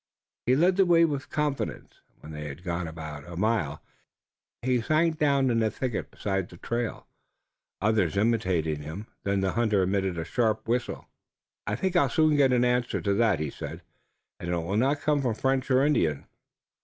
He 0.47 0.55
led 0.55 0.77
the 0.77 0.85
way 0.87 1.05
with 1.05 1.29
confidence, 1.29 2.01
and 2.23 2.31
when 2.31 2.31
they 2.41 2.47
had 2.47 2.63
gone 2.63 2.87
about 2.87 3.23
a 3.27 3.37
mile 3.37 3.83
he 4.63 4.81
sank 4.81 5.19
down 5.19 5.51
in 5.51 5.61
a 5.61 5.69
thicket 5.69 6.09
beside 6.09 6.49
the 6.49 6.57
trail, 6.57 7.05
the 7.79 7.85
others 7.85 8.17
imitating 8.17 8.81
him. 8.81 9.05
Then 9.23 9.41
the 9.41 9.51
hunter 9.51 9.83
emitted 9.83 10.17
a 10.17 10.25
sharp 10.25 10.67
whistle. 10.67 11.05
"I 11.67 11.75
think 11.75 11.95
I'll 11.95 12.09
soon 12.09 12.35
get 12.35 12.51
an 12.51 12.65
answer 12.65 12.99
to 12.99 13.13
that," 13.13 13.39
he 13.39 13.51
said, 13.51 13.83
"and 14.39 14.49
it'll 14.49 14.75
not 14.75 15.01
come 15.01 15.21
from 15.21 15.35
French 15.35 15.69
or 15.69 15.85
Indian." 15.85 16.25